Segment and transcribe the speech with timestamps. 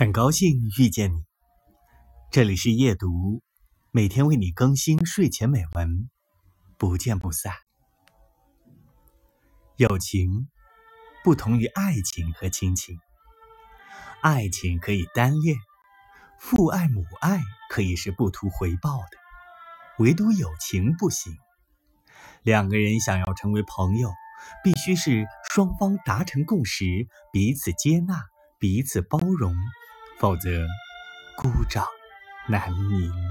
[0.00, 1.24] 很高兴遇见你，
[2.30, 3.42] 这里是夜读，
[3.90, 6.08] 每天为你更新睡前美文，
[6.78, 7.52] 不见不散。
[9.76, 10.48] 友情
[11.22, 12.98] 不同于爱情和亲情，
[14.22, 15.58] 爱情可以单恋，
[16.38, 19.18] 父爱母爱可以是不图回报的，
[19.98, 21.36] 唯独友情不行。
[22.42, 24.10] 两个人想要成为朋友，
[24.64, 26.86] 必须是双方达成共识，
[27.30, 28.24] 彼此接纳，
[28.58, 29.54] 彼此包容。
[30.20, 30.50] 否则，
[31.34, 31.82] 孤掌
[32.46, 33.29] 难鸣。